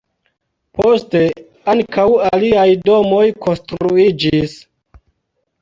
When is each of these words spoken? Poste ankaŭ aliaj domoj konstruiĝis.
Poste 0.77 1.19
ankaŭ 1.73 2.05
aliaj 2.29 2.65
domoj 2.89 3.23
konstruiĝis. 3.47 4.57